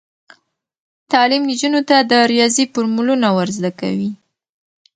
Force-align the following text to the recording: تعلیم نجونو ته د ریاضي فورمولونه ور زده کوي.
تعلیم 1.11 1.41
نجونو 1.49 1.81
ته 1.89 1.95
د 2.11 2.13
ریاضي 2.31 2.65
فورمولونه 2.73 3.27
ور 3.35 3.49
زده 3.57 3.71
کوي. 3.79 4.09